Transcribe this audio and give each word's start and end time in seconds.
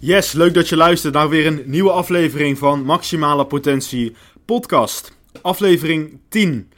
Yes, 0.00 0.32
leuk 0.32 0.54
dat 0.54 0.68
je 0.68 0.76
luistert 0.76 1.14
naar 1.14 1.28
weer 1.28 1.46
een 1.46 1.62
nieuwe 1.64 1.90
aflevering 1.90 2.58
van 2.58 2.84
Maximale 2.84 3.46
Potentie 3.46 4.14
Podcast. 4.44 5.18
Aflevering 5.42 6.18
10. 6.28 6.70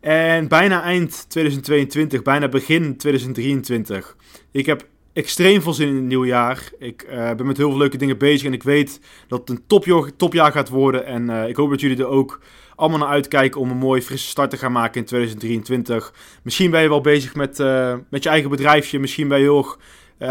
En 0.00 0.48
bijna 0.48 0.82
eind 0.82 1.24
2022, 1.28 2.22
bijna 2.22 2.48
begin 2.48 2.96
2023. 2.96 4.16
Ik 4.50 4.66
heb 4.66 4.86
extreem 5.12 5.62
veel 5.62 5.72
zin 5.72 5.88
in 5.88 5.94
het 5.94 6.04
nieuwe 6.04 6.26
jaar. 6.26 6.70
Ik 6.78 7.06
uh, 7.10 7.32
ben 7.34 7.46
met 7.46 7.56
heel 7.56 7.68
veel 7.68 7.78
leuke 7.78 7.96
dingen 7.96 8.18
bezig 8.18 8.46
en 8.46 8.52
ik 8.52 8.62
weet 8.62 9.00
dat 9.28 9.40
het 9.40 9.50
een 9.50 9.62
topjaar, 9.66 10.16
topjaar 10.16 10.52
gaat 10.52 10.68
worden. 10.68 11.06
En 11.06 11.30
uh, 11.30 11.48
ik 11.48 11.56
hoop 11.56 11.70
dat 11.70 11.80
jullie 11.80 11.98
er 11.98 12.06
ook 12.06 12.40
allemaal 12.76 12.98
naar 12.98 13.08
uitkijken 13.08 13.60
om 13.60 13.70
een 13.70 13.76
mooie 13.76 14.02
frisse 14.02 14.28
start 14.28 14.50
te 14.50 14.56
gaan 14.56 14.72
maken 14.72 15.00
in 15.00 15.06
2023. 15.06 16.14
Misschien 16.42 16.70
ben 16.70 16.82
je 16.82 16.88
wel 16.88 17.00
bezig 17.00 17.34
met, 17.34 17.58
uh, 17.58 17.94
met 18.10 18.22
je 18.22 18.28
eigen 18.28 18.50
bedrijfje. 18.50 18.98
Misschien 18.98 19.28
ben 19.28 19.38
je 19.38 19.44
heel 19.44 19.76
uh, 20.18 20.28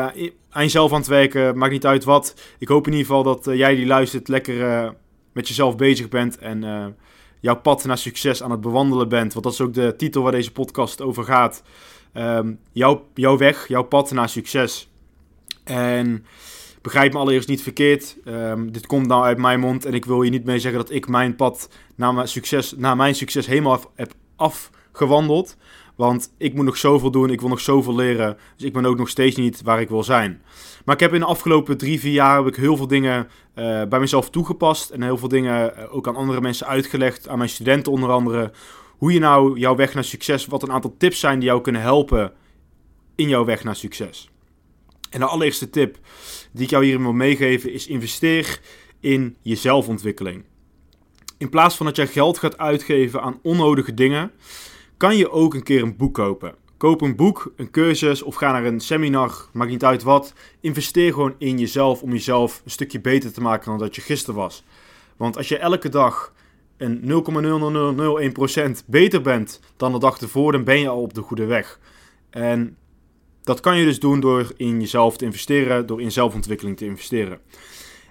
aan 0.50 0.64
jezelf 0.64 0.92
aan 0.92 0.98
het 0.98 1.08
werken, 1.08 1.58
maakt 1.58 1.72
niet 1.72 1.86
uit 1.86 2.04
wat. 2.04 2.36
Ik 2.60 2.68
hoop 2.68 2.86
in 2.88 2.92
ieder 2.92 3.08
geval 3.08 3.24
dat 3.24 3.48
uh, 3.48 3.56
jij 3.56 3.76
die 3.76 3.86
luistert 3.86 4.28
lekker 4.28 4.56
uh, 4.56 4.90
met 5.32 5.48
jezelf 5.48 5.76
bezig 5.76 6.10
bent 6.10 6.38
en 6.38 6.96
jouw 7.40 7.56
pad 7.56 7.86
naar 7.86 7.98
succes 7.98 8.44
aan 8.44 8.52
het 8.52 8.62
bewandelen 8.62 9.10
bent. 9.10 9.34
Want 9.34 9.46
dat 9.46 9.54
is 9.54 9.62
ook 9.62 9.74
de 9.74 9.94
titel 9.98 10.24
waar 10.24 10.32
deze 10.32 10.52
podcast 10.52 11.02
over 11.02 11.24
gaat. 11.24 11.64
Um, 12.14 12.60
jouw, 12.72 13.08
jouw 13.14 13.38
weg, 13.38 13.68
jouw 13.68 13.84
pad 13.84 14.12
naar 14.12 14.30
succes. 14.30 14.90
En 15.64 16.26
begrijp 16.82 17.14
me 17.14 17.20
allereerst 17.20 17.48
niet 17.48 17.64
verkeerd. 17.64 18.18
Um, 18.26 18.72
dit 18.72 18.86
komt 18.86 19.08
nou 19.08 19.24
uit 19.24 19.38
mijn 19.38 19.60
mond 19.60 19.86
en 19.86 19.94
ik 19.94 20.06
wil 20.06 20.22
je 20.22 20.30
niet 20.30 20.46
mee 20.46 20.60
zeggen 20.60 20.80
dat 20.80 20.92
ik 20.92 21.08
mijn 21.08 21.36
pad 21.36 21.70
naar 21.96 22.14
mijn 22.14 22.28
succes, 22.28 22.74
naar 22.78 22.96
mijn 22.96 23.16
succes 23.16 23.46
helemaal 23.46 23.92
heb 23.96 24.14
afgewandeld. 24.36 25.58
Want 25.96 26.34
ik 26.38 26.54
moet 26.54 26.66
nog 26.66 26.78
zoveel 26.78 27.12
doen, 27.12 27.30
ik 27.30 27.40
wil 27.40 27.50
nog 27.50 27.60
zoveel 27.60 27.96
leren. 27.96 28.38
Dus 28.56 28.66
ik 28.66 28.74
ben 28.74 28.86
ook 28.86 28.98
nog 28.98 29.10
steeds 29.10 29.36
niet 29.36 29.62
waar 29.62 29.82
ik 29.82 29.90
wil 29.90 30.04
zijn. 30.04 30.42
Maar 30.86 30.96
ik 30.96 31.02
heb 31.02 31.14
in 31.14 31.20
de 31.20 31.26
afgelopen 31.26 31.78
drie, 31.78 32.00
vier 32.00 32.12
jaar 32.12 32.38
heb 32.38 32.48
ik 32.48 32.56
heel 32.56 32.78
veel 32.78 32.88
dingen 32.88 33.28
uh, 33.56 33.84
bij 33.84 34.00
mezelf 34.00 34.30
toegepast. 34.30 34.90
En 34.90 35.02
heel 35.02 35.18
veel 35.18 35.28
dingen 35.28 35.74
uh, 35.78 35.96
ook 35.96 36.08
aan 36.08 36.16
andere 36.16 36.42
mensen 36.42 36.68
uitgelegd. 36.68 37.28
Aan 37.28 37.38
mijn 37.38 37.50
studenten 37.50 37.92
onder 37.92 38.10
andere. 38.10 38.52
Hoe 38.98 39.14
je 39.14 39.20
nou 39.20 39.60
jouw 39.60 39.76
weg 39.76 39.94
naar 39.94 40.04
succes, 40.04 40.46
wat 40.46 40.64
een 40.64 40.72
aantal 40.72 40.96
tips 40.98 41.20
zijn 41.20 41.40
die 41.40 41.48
jou 41.48 41.62
kunnen 41.62 41.82
helpen 41.82 42.34
in 43.16 43.30
jouw 43.30 43.46
weg 43.46 43.64
naar 43.64 43.76
succes. 43.76 44.30
En 45.10 45.20
de 45.20 45.26
allereerste 45.26 45.70
tip 45.70 45.98
die 46.52 46.64
ik 46.64 46.70
jou 46.70 46.84
hierin 46.84 47.02
wil 47.02 47.14
meegeven 47.14 47.74
is 47.74 47.88
investeer 47.88 48.60
in 49.00 49.36
je 49.42 49.56
zelfontwikkeling. 49.56 50.44
In 51.38 51.50
plaats 51.50 51.76
van 51.76 51.86
dat 51.86 51.96
jij 51.96 52.08
geld 52.08 52.38
gaat 52.38 52.58
uitgeven 52.58 53.22
aan 53.22 53.40
onnodige 53.42 53.94
dingen, 53.94 54.32
kan 55.04 55.18
je 55.18 55.32
ook 55.32 55.54
een 55.54 55.64
keer 55.64 55.82
een 55.82 55.96
boek 55.96 56.14
kopen. 56.14 56.56
Koop 56.78 57.02
een 57.02 57.16
boek, 57.16 57.54
een 57.56 57.72
cursus 57.72 58.22
of 58.22 58.36
ga 58.36 58.52
naar 58.52 58.66
een 58.66 58.80
seminar, 58.80 59.50
maakt 59.54 59.72
niet 59.72 59.84
uit 59.84 60.04
wat. 60.04 60.34
Investeer 60.60 61.14
gewoon 61.14 61.36
in 61.38 61.58
jezelf 61.58 62.02
om 62.02 62.12
jezelf 62.12 62.62
een 62.66 62.72
stukje 62.72 63.00
beter 63.00 63.34
te 63.34 63.42
maken 63.42 63.70
dan 63.70 63.80
dat 63.80 63.96
je 63.96 64.02
gisteren 64.02 64.36
was. 64.36 64.64
Want 65.18 65.38
als 65.38 65.48
je 65.48 65.58
elke 65.58 65.90
dag 65.90 66.34
een 66.78 67.02
0,0001% 68.82 68.86
beter 68.86 69.22
bent 69.22 69.60
dan 69.78 69.92
de 69.92 70.00
dag 70.00 70.20
ervoor, 70.20 70.52
dan 70.52 70.64
ben 70.64 70.80
je 70.80 70.88
al 70.88 71.02
op 71.02 71.14
de 71.14 71.22
goede 71.22 71.46
weg. 71.46 71.80
En 72.30 72.78
dat 73.42 73.60
kan 73.60 73.78
je 73.78 73.86
dus 73.86 74.00
doen 74.00 74.20
door 74.20 74.52
in 74.58 74.80
jezelf 74.80 75.18
te 75.18 75.26
investeren, 75.26 75.86
door 75.86 76.02
in 76.02 76.12
zelfontwikkeling 76.12 76.78
te 76.78 76.86
investeren. 76.86 77.40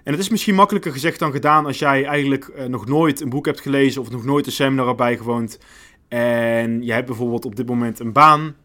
En 0.03 0.11
het 0.11 0.21
is 0.21 0.29
misschien 0.29 0.55
makkelijker 0.55 0.91
gezegd 0.91 1.19
dan 1.19 1.31
gedaan 1.31 1.65
als 1.65 1.79
jij 1.79 2.05
eigenlijk 2.05 2.51
uh, 2.55 2.65
nog 2.65 2.85
nooit 2.85 3.21
een 3.21 3.29
boek 3.29 3.45
hebt 3.45 3.61
gelezen 3.61 4.01
of 4.01 4.09
nog 4.09 4.23
nooit 4.23 4.45
een 4.45 4.51
seminar 4.51 4.85
hebt 4.85 4.97
bijgewoond 4.97 5.59
en 6.07 6.83
je 6.83 6.91
hebt 6.91 7.07
bijvoorbeeld 7.07 7.45
op 7.45 7.55
dit 7.55 7.67
moment 7.67 7.99
een 7.99 8.13
baan 8.13 8.55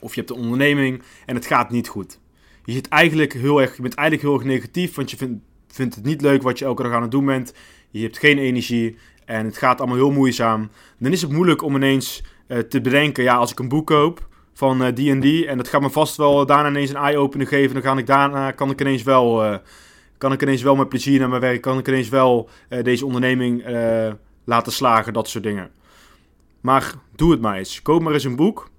of 0.00 0.14
je 0.14 0.20
hebt 0.20 0.32
een 0.32 0.42
onderneming 0.42 1.02
en 1.26 1.34
het 1.34 1.46
gaat 1.46 1.70
niet 1.70 1.88
goed. 1.88 2.20
Je, 2.64 2.72
zit 2.72 2.88
eigenlijk 2.88 3.32
heel 3.32 3.60
erg, 3.60 3.76
je 3.76 3.82
bent 3.82 3.94
eigenlijk 3.94 4.28
heel 4.28 4.38
erg 4.38 4.48
negatief, 4.48 4.94
want 4.94 5.10
je 5.10 5.16
vindt, 5.68 5.94
het 5.94 6.04
niet 6.04 6.20
leuk 6.20 6.42
wat 6.42 6.58
je 6.58 6.64
elke 6.64 6.82
dag 6.82 6.92
aan 6.92 7.02
het 7.02 7.10
doen 7.10 7.24
bent. 7.24 7.54
Je 7.90 8.02
hebt 8.02 8.18
geen 8.18 8.38
energie 8.38 8.96
en 9.24 9.44
het 9.44 9.58
gaat 9.58 9.78
allemaal 9.78 9.96
heel 9.96 10.10
moeizaam. 10.10 10.70
Dan 10.98 11.12
is 11.12 11.22
het 11.22 11.30
moeilijk 11.32 11.62
om 11.62 11.74
ineens 11.74 12.22
uh, 12.48 12.58
te 12.58 12.80
bedenken, 12.80 13.24
ja, 13.24 13.36
als 13.36 13.50
ik 13.50 13.58
een 13.58 13.68
boek 13.68 13.86
koop 13.86 14.28
van 14.52 14.94
die 14.94 15.10
en 15.10 15.20
die 15.20 15.46
en 15.46 15.56
dat 15.56 15.68
gaat 15.68 15.80
me 15.80 15.90
vast 15.90 16.16
wel 16.16 16.46
daarna 16.46 16.68
ineens 16.68 16.90
een 16.90 16.96
eye-opener 16.96 17.46
geven, 17.46 17.72
dan 17.72 17.82
kan 17.82 17.98
ik 17.98 18.06
daarna 18.06 18.50
kan 18.50 18.70
ik 18.70 18.80
ineens 18.80 19.02
wel, 19.02 19.44
uh, 19.44 19.56
kan 20.18 20.32
ik 20.32 20.42
ineens 20.42 20.62
wel 20.62 20.76
met 20.76 20.88
plezier 20.88 21.18
naar 21.18 21.28
mijn 21.28 21.40
werk, 21.40 21.60
kan 21.60 21.78
ik 21.78 21.88
ineens 21.88 22.08
wel 22.08 22.48
deze 22.82 23.06
onderneming 23.06 23.64
laten 24.44 24.72
slagen, 24.72 25.12
dat 25.12 25.28
soort 25.28 25.44
dingen. 25.44 25.70
Maar 26.60 26.94
doe 27.16 27.30
het 27.30 27.40
maar 27.40 27.56
eens. 27.56 27.82
Koop 27.82 28.02
maar 28.02 28.12
eens 28.12 28.24
een 28.24 28.36
boek. 28.36 28.70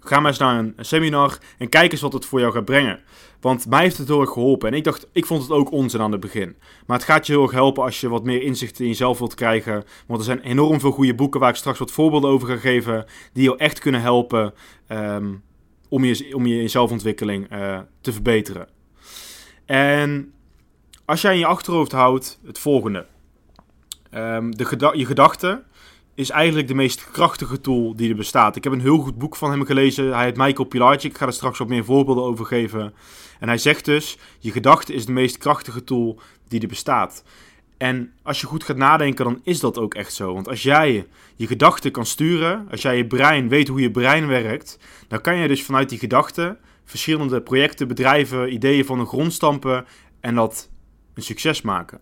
Ga 0.00 0.20
maar 0.20 0.30
eens 0.30 0.38
naar 0.38 0.58
een 0.58 0.74
seminar 0.76 1.38
en 1.58 1.68
kijk 1.68 1.92
eens 1.92 2.00
wat 2.00 2.12
het 2.12 2.26
voor 2.26 2.40
jou 2.40 2.52
gaat 2.52 2.64
brengen. 2.64 3.00
Want 3.40 3.66
mij 3.66 3.80
heeft 3.80 3.98
het 3.98 4.08
heel 4.08 4.20
erg 4.20 4.30
geholpen. 4.30 4.68
En 4.68 4.74
ik 4.74 4.84
dacht, 4.84 5.08
ik 5.12 5.26
vond 5.26 5.42
het 5.42 5.50
ook 5.50 5.72
onzin 5.72 6.00
aan 6.00 6.12
het 6.12 6.20
begin. 6.20 6.56
Maar 6.86 6.96
het 6.96 7.06
gaat 7.06 7.26
je 7.26 7.32
heel 7.32 7.42
erg 7.42 7.52
helpen 7.52 7.82
als 7.82 8.00
je 8.00 8.08
wat 8.08 8.24
meer 8.24 8.42
inzicht 8.42 8.80
in 8.80 8.86
jezelf 8.86 9.18
wilt 9.18 9.34
krijgen. 9.34 9.84
Want 10.06 10.18
er 10.18 10.26
zijn 10.26 10.40
enorm 10.40 10.80
veel 10.80 10.90
goede 10.90 11.14
boeken 11.14 11.40
waar 11.40 11.48
ik 11.50 11.56
straks 11.56 11.78
wat 11.78 11.92
voorbeelden 11.92 12.30
over 12.30 12.48
ga 12.48 12.56
geven. 12.56 13.04
Die 13.32 13.42
je 13.42 13.56
echt 13.56 13.78
kunnen 13.78 14.00
helpen 14.00 14.54
um, 14.88 15.42
om, 15.88 16.04
je, 16.04 16.34
om 16.34 16.46
je 16.46 16.68
zelfontwikkeling 16.68 17.52
uh, 17.52 17.78
te 18.00 18.12
verbeteren. 18.12 18.68
En 19.64 20.32
als 21.04 21.20
jij 21.20 21.32
in 21.32 21.38
je 21.38 21.46
achterhoofd 21.46 21.92
houdt 21.92 22.38
het 22.46 22.58
volgende. 22.58 23.06
Um, 24.14 24.56
de 24.56 24.92
je 24.92 25.06
gedachten 25.06 25.64
is 26.14 26.30
eigenlijk 26.30 26.68
de 26.68 26.74
meest 26.74 27.10
krachtige 27.10 27.60
tool 27.60 27.96
die 27.96 28.10
er 28.10 28.16
bestaat. 28.16 28.56
Ik 28.56 28.64
heb 28.64 28.72
een 28.72 28.80
heel 28.80 28.98
goed 28.98 29.18
boek 29.18 29.36
van 29.36 29.50
hem 29.50 29.64
gelezen. 29.64 30.14
Hij 30.14 30.24
heet 30.24 30.36
Michael 30.36 30.68
Pilarczyk. 30.68 31.10
Ik 31.10 31.18
ga 31.18 31.26
er 31.26 31.32
straks 31.32 31.58
wat 31.58 31.68
meer 31.68 31.84
voorbeelden 31.84 32.24
over 32.24 32.46
geven. 32.46 32.94
En 33.40 33.48
hij 33.48 33.58
zegt 33.58 33.84
dus: 33.84 34.18
je 34.38 34.50
gedachte 34.50 34.92
is 34.92 35.06
de 35.06 35.12
meest 35.12 35.38
krachtige 35.38 35.84
tool 35.84 36.20
die 36.48 36.60
er 36.60 36.68
bestaat. 36.68 37.24
En 37.76 38.12
als 38.22 38.40
je 38.40 38.46
goed 38.46 38.64
gaat 38.64 38.76
nadenken, 38.76 39.24
dan 39.24 39.40
is 39.42 39.60
dat 39.60 39.78
ook 39.78 39.94
echt 39.94 40.12
zo. 40.12 40.34
Want 40.34 40.48
als 40.48 40.62
jij 40.62 41.06
je 41.36 41.46
gedachten 41.46 41.90
kan 41.90 42.06
sturen, 42.06 42.66
als 42.70 42.82
jij 42.82 42.96
je 42.96 43.06
brein 43.06 43.48
weet 43.48 43.68
hoe 43.68 43.80
je 43.80 43.90
brein 43.90 44.26
werkt, 44.26 44.78
dan 45.08 45.20
kan 45.20 45.36
je 45.36 45.48
dus 45.48 45.64
vanuit 45.64 45.88
die 45.88 45.98
gedachten 45.98 46.58
verschillende 46.84 47.42
projecten, 47.42 47.88
bedrijven, 47.88 48.52
ideeën 48.52 48.84
van 48.84 48.98
de 48.98 49.04
grond 49.04 49.32
stampen 49.32 49.86
en 50.20 50.34
dat 50.34 50.70
een 51.14 51.22
succes 51.22 51.62
maken. 51.62 52.00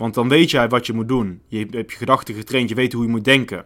Want 0.00 0.14
dan 0.14 0.28
weet 0.28 0.50
jij 0.50 0.68
wat 0.68 0.86
je 0.86 0.92
moet 0.92 1.08
doen. 1.08 1.42
Je 1.46 1.66
hebt 1.70 1.92
je 1.92 1.96
gedachten 1.96 2.34
getraind, 2.34 2.68
je 2.68 2.74
weet 2.74 2.92
hoe 2.92 3.02
je 3.02 3.08
moet 3.10 3.24
denken. 3.24 3.64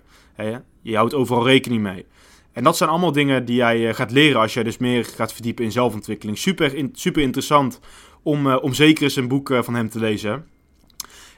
Je 0.83 0.97
houdt 0.97 1.15
overal 1.15 1.47
rekening 1.47 1.83
mee. 1.83 2.07
En 2.53 2.65
dat 2.65 2.77
zijn 2.77 2.91
allemaal 2.91 3.13
dingen 3.13 3.45
die 3.45 3.57
jij 3.57 3.89
eh, 3.89 3.95
gaat 3.95 4.11
leren 4.11 4.41
als 4.41 4.55
jij 4.55 4.63
dus 4.63 4.79
meer 4.79 5.05
gaat 5.05 5.33
verdiepen 5.33 5.65
in 5.65 5.73
zelfontwikkeling. 5.73 6.39
Super, 6.39 6.89
super 6.93 7.23
interessant 7.23 7.81
om, 8.23 8.47
uh, 8.47 8.57
om 8.63 8.75
zeker 8.75 9.03
eens 9.03 9.17
een 9.17 9.29
boek 9.29 9.51
uh, 9.51 9.63
van 9.63 9.75
hem 9.75 9.89
te 9.89 9.99
lezen. 9.99 10.47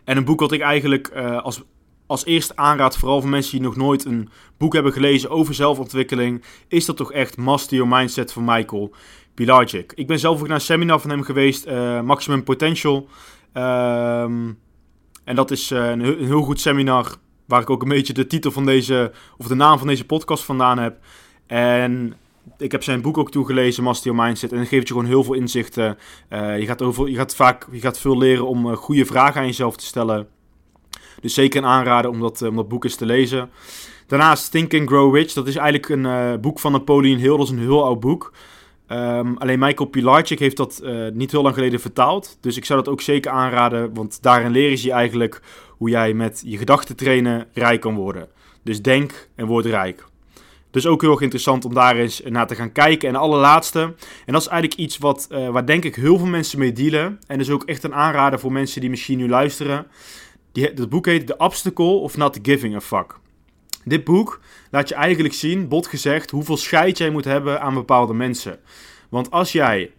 En 0.04 0.16
een 0.16 0.24
boek 0.24 0.40
wat 0.40 0.52
ik 0.52 0.60
eigenlijk 0.60 1.08
als, 1.42 1.62
als 2.06 2.24
eerste 2.24 2.56
aanraad, 2.56 2.98
vooral 2.98 3.20
voor 3.20 3.30
mensen 3.30 3.52
die 3.52 3.66
nog 3.66 3.76
nooit 3.76 4.04
een 4.04 4.28
boek 4.58 4.72
hebben 4.72 4.92
gelezen 4.92 5.30
over 5.30 5.54
zelfontwikkeling, 5.54 6.44
is 6.68 6.84
dat 6.84 6.96
toch 6.96 7.12
echt 7.12 7.36
Master 7.36 7.76
Your 7.76 7.96
Mindset 7.96 8.32
van 8.32 8.44
Michael 8.44 8.94
Pilarczyk. 9.34 9.92
Ik 9.94 10.06
ben 10.06 10.18
zelf 10.18 10.40
ook 10.40 10.46
naar 10.46 10.56
een 10.56 10.60
seminar 10.60 11.00
van 11.00 11.10
hem 11.10 11.22
geweest, 11.22 11.66
Maximum 12.02 12.44
Potential. 12.44 13.08
Ehm 13.52 14.42
en 15.26 15.36
dat 15.36 15.50
is 15.50 15.70
eh, 15.70 15.90
een, 15.90 16.00
heel 16.00 16.42
goed 16.42 16.60
seminar 16.60 17.16
waar 17.46 17.60
ik 17.60 17.70
ook 17.70 17.82
een 17.82 17.88
beetje 17.88 18.12
de 18.12 18.26
titel 18.26 18.50
van 18.50 18.66
deze, 18.66 19.12
of 19.38 19.46
de 19.46 19.54
naam 19.54 19.78
van 19.78 19.86
deze 19.86 20.04
podcast 20.04 20.44
vandaan 20.44 20.78
heb. 20.78 20.98
En 21.46 22.14
ik 22.58 22.72
heb 22.72 22.82
zijn 22.82 23.00
boek 23.00 23.18
ook 23.18 23.30
toegelezen, 23.30 23.82
Master 23.82 24.10
Your 24.10 24.26
Mindset. 24.26 24.52
En 24.52 24.58
dat 24.58 24.68
geeft 24.68 24.88
je 24.88 24.94
gewoon 24.94 25.08
heel 25.08 25.24
veel 25.24 25.34
inzichten. 25.34 25.98
Uh, 26.30 26.58
je, 26.58 26.66
gaat 26.66 26.82
over, 26.82 27.08
je, 27.08 27.16
gaat 27.16 27.34
vaak, 27.34 27.66
je 27.70 27.80
gaat 27.80 27.98
veel 27.98 28.18
leren 28.18 28.46
om 28.46 28.66
uh, 28.66 28.76
goede 28.76 29.04
vragen 29.04 29.40
aan 29.40 29.46
jezelf 29.46 29.76
te 29.76 29.84
stellen. 29.84 30.28
Dus 31.20 31.34
zeker 31.34 31.62
een 31.62 31.68
aanrader 31.68 32.10
om 32.10 32.20
dat, 32.20 32.42
om 32.42 32.56
dat 32.56 32.68
boek 32.68 32.84
eens 32.84 32.96
te 32.96 33.06
lezen. 33.06 33.50
Daarnaast 34.06 34.50
Think 34.50 34.74
and 34.74 34.88
Grow 34.88 35.14
Rich. 35.14 35.32
Dat 35.32 35.46
is 35.46 35.56
eigenlijk 35.56 35.88
een 35.88 36.40
boek 36.40 36.58
van 36.58 36.72
Napoleon 36.72 37.18
Hill. 37.18 37.36
Dat 37.36 37.46
is 37.46 37.50
een 37.50 37.58
heel 37.58 37.84
oud 37.84 38.00
boek. 38.00 38.32
Um, 38.92 39.36
alleen 39.36 39.58
Michael 39.58 39.88
Pilarczyk 39.88 40.38
heeft 40.38 40.56
dat 40.56 40.80
uh, 40.82 41.08
niet 41.12 41.30
heel 41.30 41.42
lang 41.42 41.54
geleden 41.54 41.80
vertaald. 41.80 42.38
Dus 42.40 42.56
ik 42.56 42.64
zou 42.64 42.82
dat 42.82 42.92
ook 42.92 43.00
zeker 43.00 43.30
aanraden, 43.30 43.94
want 43.94 44.22
daarin 44.22 44.50
leren 44.50 44.82
je 44.82 44.92
eigenlijk 44.92 45.40
hoe 45.70 45.90
jij 45.90 46.12
met 46.14 46.42
je 46.44 46.56
gedachten 46.56 46.96
trainen 46.96 47.46
rijk 47.52 47.80
kan 47.80 47.94
worden. 47.94 48.28
Dus 48.62 48.82
denk 48.82 49.28
en 49.34 49.46
word 49.46 49.66
rijk. 49.66 50.04
Dus 50.70 50.86
ook 50.86 51.00
heel 51.00 51.10
erg 51.10 51.20
interessant 51.20 51.64
om 51.64 51.74
daar 51.74 51.96
eens 51.96 52.22
naar 52.24 52.46
te 52.46 52.54
gaan 52.54 52.72
kijken. 52.72 53.08
En 53.08 53.14
de 53.14 53.20
allerlaatste, 53.20 53.80
en 54.26 54.32
dat 54.32 54.40
is 54.40 54.48
eigenlijk 54.48 54.80
iets 54.80 54.98
wat, 54.98 55.28
uh, 55.30 55.48
waar 55.48 55.66
denk 55.66 55.84
ik 55.84 55.94
heel 55.94 56.18
veel 56.18 56.26
mensen 56.26 56.58
mee 56.58 56.72
dealen. 56.72 57.18
En 57.26 57.40
is 57.40 57.50
ook 57.50 57.64
echt 57.64 57.84
een 57.84 57.94
aanrader 57.94 58.40
voor 58.40 58.52
mensen 58.52 58.80
die 58.80 58.90
misschien 58.90 59.18
nu 59.18 59.28
luisteren. 59.28 59.86
Die, 60.52 60.74
dat 60.74 60.88
boek 60.88 61.06
heet 61.06 61.26
The 61.26 61.36
Obstacle 61.36 61.84
of 61.84 62.16
Not 62.16 62.38
Giving 62.42 62.74
a 62.74 62.80
Fuck. 62.80 63.18
Dit 63.88 64.04
boek 64.04 64.40
laat 64.70 64.88
je 64.88 64.94
eigenlijk 64.94 65.34
zien, 65.34 65.68
bot 65.68 65.86
gezegd, 65.86 66.30
hoeveel 66.30 66.56
scheid 66.56 66.98
jij 66.98 67.10
moet 67.10 67.24
hebben 67.24 67.60
aan 67.60 67.74
bepaalde 67.74 68.14
mensen. 68.14 68.58
Want 69.08 69.30
als 69.30 69.52
jij 69.52 69.92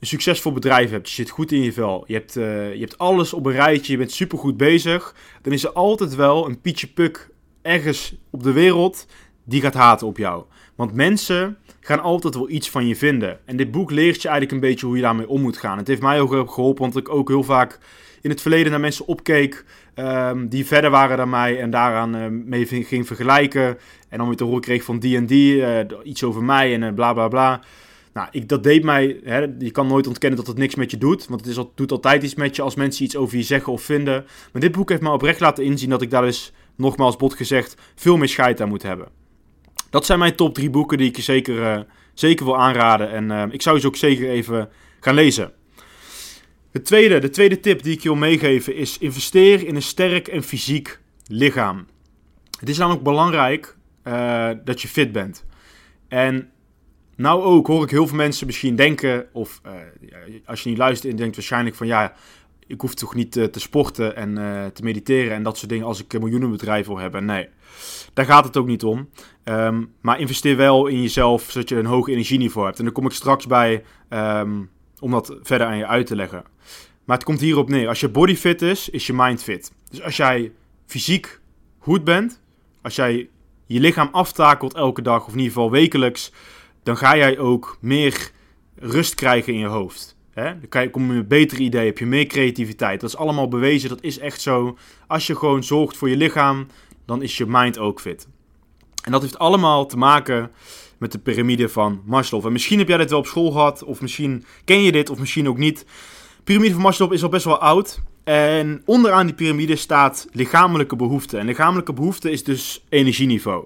een 0.00 0.06
succesvol 0.06 0.52
bedrijf 0.52 0.90
hebt, 0.90 1.08
je 1.08 1.14
zit 1.14 1.30
goed 1.30 1.52
in 1.52 1.62
je 1.62 1.72
vel, 1.72 2.04
je 2.06 2.14
hebt, 2.14 2.36
uh, 2.36 2.74
je 2.74 2.80
hebt 2.80 2.98
alles 2.98 3.32
op 3.32 3.46
een 3.46 3.52
rijtje, 3.52 3.92
je 3.92 3.98
bent 3.98 4.12
supergoed 4.12 4.56
bezig, 4.56 5.14
dan 5.42 5.52
is 5.52 5.64
er 5.64 5.72
altijd 5.72 6.14
wel 6.14 6.46
een 6.46 6.60
Pietje 6.60 6.86
Puk 6.86 7.30
ergens 7.62 8.14
op 8.30 8.42
de 8.42 8.52
wereld 8.52 9.06
die 9.44 9.60
gaat 9.60 9.74
haten 9.74 10.06
op 10.06 10.16
jou. 10.16 10.44
Want 10.82 10.94
mensen 10.94 11.56
gaan 11.80 12.00
altijd 12.00 12.34
wel 12.34 12.50
iets 12.50 12.70
van 12.70 12.86
je 12.86 12.96
vinden. 12.96 13.38
En 13.44 13.56
dit 13.56 13.70
boek 13.70 13.90
leert 13.90 14.22
je 14.22 14.28
eigenlijk 14.28 14.52
een 14.52 14.68
beetje 14.70 14.86
hoe 14.86 14.96
je 14.96 15.02
daarmee 15.02 15.28
om 15.28 15.40
moet 15.40 15.56
gaan. 15.56 15.78
Het 15.78 15.86
heeft 15.86 16.02
mij 16.02 16.20
ook 16.20 16.50
geholpen, 16.50 16.82
want 16.82 16.96
ik 16.96 17.08
ook 17.08 17.28
heel 17.28 17.42
vaak 17.42 17.78
in 18.20 18.30
het 18.30 18.40
verleden 18.40 18.70
naar 18.70 18.80
mensen 18.80 19.06
opkeek 19.06 19.64
um, 19.96 20.48
die 20.48 20.66
verder 20.66 20.90
waren 20.90 21.16
dan 21.16 21.30
mij 21.30 21.60
en 21.60 21.70
daaraan 21.70 22.16
uh, 22.16 22.26
mee 22.28 22.66
ging 22.66 23.06
vergelijken. 23.06 23.78
En 24.08 24.18
dan 24.18 24.26
weer 24.26 24.36
te 24.36 24.44
horen 24.44 24.60
kreeg 24.60 24.84
van 24.84 24.98
die 24.98 25.16
en 25.16 25.26
die, 25.26 25.56
uh, 25.56 25.78
iets 26.02 26.24
over 26.24 26.42
mij 26.42 26.74
en 26.74 26.82
uh, 26.82 26.92
bla 26.92 27.12
bla 27.12 27.28
bla. 27.28 27.60
Nou, 28.12 28.28
ik, 28.30 28.48
dat 28.48 28.62
deed 28.62 28.84
mij. 28.84 29.20
Hè, 29.24 29.46
je 29.58 29.70
kan 29.70 29.86
nooit 29.86 30.06
ontkennen 30.06 30.38
dat 30.38 30.48
het 30.48 30.58
niks 30.58 30.74
met 30.74 30.90
je 30.90 30.98
doet. 30.98 31.26
Want 31.26 31.40
het 31.40 31.56
is, 31.56 31.64
doet 31.74 31.92
altijd 31.92 32.22
iets 32.22 32.34
met 32.34 32.56
je 32.56 32.62
als 32.62 32.74
mensen 32.74 33.04
iets 33.04 33.16
over 33.16 33.36
je 33.36 33.42
zeggen 33.42 33.72
of 33.72 33.82
vinden. 33.82 34.24
Maar 34.52 34.62
dit 34.62 34.72
boek 34.72 34.88
heeft 34.88 35.02
me 35.02 35.10
oprecht 35.10 35.40
laten 35.40 35.64
inzien 35.64 35.90
dat 35.90 36.02
ik 36.02 36.10
daar 36.10 36.22
dus, 36.22 36.52
nogmaals 36.76 37.16
bot 37.16 37.34
gezegd, 37.34 37.76
veel 37.94 38.16
meer 38.16 38.28
scheid 38.28 38.60
aan 38.60 38.68
moet 38.68 38.82
hebben. 38.82 39.21
Dat 39.92 40.06
zijn 40.06 40.18
mijn 40.18 40.34
top 40.34 40.54
drie 40.54 40.70
boeken 40.70 40.98
die 40.98 41.08
ik 41.08 41.16
je 41.16 41.22
zeker, 41.22 41.86
zeker 42.14 42.44
wil 42.44 42.58
aanraden. 42.58 43.10
En 43.10 43.52
ik 43.52 43.62
zou 43.62 43.80
ze 43.80 43.86
ook 43.86 43.96
zeker 43.96 44.30
even 44.30 44.68
gaan 45.00 45.14
lezen. 45.14 45.52
De 46.70 46.82
tweede, 46.82 47.18
de 47.18 47.30
tweede 47.30 47.60
tip 47.60 47.82
die 47.82 47.92
ik 47.92 48.02
je 48.02 48.08
wil 48.08 48.18
meegeven 48.18 48.74
is 48.74 48.98
investeer 48.98 49.66
in 49.66 49.74
een 49.74 49.82
sterk 49.82 50.28
en 50.28 50.42
fysiek 50.42 51.00
lichaam. 51.26 51.86
Het 52.60 52.68
is 52.68 52.78
namelijk 52.78 53.02
belangrijk 53.02 53.76
uh, 54.04 54.50
dat 54.64 54.82
je 54.82 54.88
fit 54.88 55.12
bent. 55.12 55.44
En 56.08 56.50
nou 57.16 57.42
ook 57.42 57.66
hoor 57.66 57.82
ik 57.82 57.90
heel 57.90 58.06
veel 58.06 58.16
mensen 58.16 58.46
misschien 58.46 58.76
denken, 58.76 59.26
of 59.32 59.60
als 60.44 60.62
je 60.62 60.68
niet 60.68 60.78
luistert 60.78 61.12
en 61.12 61.18
denkt 61.18 61.36
waarschijnlijk 61.36 61.76
van 61.76 61.86
ja, 61.86 62.14
ik 62.72 62.80
hoef 62.80 62.94
toch 62.94 63.14
niet 63.14 63.36
uh, 63.36 63.44
te 63.44 63.60
sporten 63.60 64.16
en 64.16 64.34
te 64.74 64.82
mediteren 64.82 65.34
en 65.34 65.42
dat 65.42 65.58
soort 65.58 65.70
dingen 65.70 65.86
als 65.86 66.02
ik 66.02 66.12
een 66.12 66.20
miljoenenbedrijf 66.20 66.86
wil 66.86 66.98
hebben. 66.98 67.24
Nee, 67.24 67.48
daar 68.12 68.24
gaat 68.24 68.44
het 68.44 68.56
ook 68.56 68.66
niet 68.66 68.84
om. 68.84 69.08
Um, 69.44 69.92
maar 70.00 70.20
investeer 70.20 70.56
wel 70.56 70.86
in 70.86 71.02
jezelf, 71.02 71.50
zodat 71.50 71.68
je 71.68 71.76
een 71.76 71.86
hoog 71.86 72.08
energieniveau 72.08 72.66
hebt. 72.66 72.78
En 72.78 72.84
daar 72.84 72.92
kom 72.92 73.06
ik 73.06 73.12
straks 73.12 73.46
bij 73.46 73.84
um, 74.08 74.70
om 74.98 75.10
dat 75.10 75.36
verder 75.42 75.66
aan 75.66 75.76
je 75.76 75.86
uit 75.86 76.06
te 76.06 76.16
leggen. 76.16 76.44
Maar 77.04 77.16
het 77.16 77.26
komt 77.26 77.40
hierop 77.40 77.68
neer. 77.68 77.88
Als 77.88 78.00
je 78.00 78.08
body 78.08 78.36
fit 78.36 78.62
is, 78.62 78.88
is 78.88 79.06
je 79.06 79.12
mind 79.12 79.42
fit. 79.42 79.72
Dus 79.90 80.02
als 80.02 80.16
jij 80.16 80.52
fysiek 80.86 81.40
goed 81.78 82.04
bent, 82.04 82.40
als 82.82 82.94
jij 82.94 83.28
je 83.66 83.80
lichaam 83.80 84.08
aftakelt 84.12 84.74
elke 84.74 85.02
dag, 85.02 85.26
of 85.26 85.32
in 85.32 85.38
ieder 85.38 85.52
geval 85.52 85.70
wekelijks, 85.70 86.32
dan 86.82 86.96
ga 86.96 87.16
jij 87.16 87.38
ook 87.38 87.76
meer 87.80 88.30
rust 88.76 89.14
krijgen 89.14 89.52
in 89.52 89.58
je 89.58 89.66
hoofd. 89.66 90.11
Hè? 90.32 90.52
Dan 90.68 90.90
kom 90.90 91.06
je 91.06 91.12
met 91.12 91.28
betere 91.28 91.62
ideeën, 91.62 91.86
heb 91.86 91.98
je 91.98 92.06
meer 92.06 92.26
creativiteit. 92.26 93.00
Dat 93.00 93.10
is 93.10 93.16
allemaal 93.16 93.48
bewezen, 93.48 93.88
dat 93.88 94.02
is 94.02 94.18
echt 94.18 94.40
zo. 94.40 94.78
Als 95.06 95.26
je 95.26 95.36
gewoon 95.36 95.64
zorgt 95.64 95.96
voor 95.96 96.08
je 96.08 96.16
lichaam, 96.16 96.66
dan 97.06 97.22
is 97.22 97.36
je 97.36 97.46
mind 97.46 97.78
ook 97.78 98.00
fit. 98.00 98.28
En 99.04 99.12
dat 99.12 99.22
heeft 99.22 99.38
allemaal 99.38 99.86
te 99.86 99.96
maken 99.96 100.50
met 100.98 101.12
de 101.12 101.18
piramide 101.18 101.68
van 101.68 102.02
Maslow. 102.04 102.46
En 102.46 102.52
misschien 102.52 102.78
heb 102.78 102.88
jij 102.88 102.96
dit 102.96 103.10
wel 103.10 103.18
op 103.18 103.26
school 103.26 103.50
gehad, 103.50 103.84
of 103.84 104.00
misschien 104.00 104.44
ken 104.64 104.82
je 104.82 104.92
dit, 104.92 105.10
of 105.10 105.18
misschien 105.18 105.48
ook 105.48 105.58
niet. 105.58 105.78
De 106.36 106.42
piramide 106.44 106.72
van 106.72 106.82
Maslow 106.82 107.12
is 107.12 107.22
al 107.22 107.28
best 107.28 107.44
wel 107.44 107.58
oud. 107.58 108.00
En 108.24 108.82
onderaan 108.84 109.26
die 109.26 109.34
piramide 109.34 109.76
staat 109.76 110.26
lichamelijke 110.32 110.96
behoefte. 110.96 111.38
En 111.38 111.46
lichamelijke 111.46 111.92
behoefte 111.92 112.30
is 112.30 112.44
dus 112.44 112.84
energieniveau. 112.88 113.64